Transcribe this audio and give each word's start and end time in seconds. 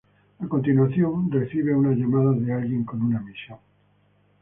A 0.39 0.47
continuación, 0.47 1.31
recibe 1.31 1.75
una 1.75 1.91
llamada 1.91 2.31
de 2.33 2.51
alguien 2.51 2.83
con 2.83 3.03
una 3.03 3.19
misión. 3.19 3.59